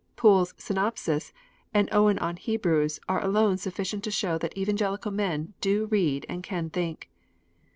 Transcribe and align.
Poole 0.15 0.41
s 0.41 0.55
Synopsis 0.57 1.31
and 1.75 1.87
Owen 1.91 2.17
on 2.17 2.35
Hebrews 2.37 2.99
are 3.07 3.23
alone 3.23 3.59
sufficient 3.59 4.03
to 4.05 4.09
show 4.09 4.39
that 4.39 4.57
Evan 4.57 4.75
gelical 4.75 5.13
men 5.13 5.53
do 5.61 5.85
read 5.85 6.25
and 6.27 6.41
can 6.41 6.71
think. 6.71 7.07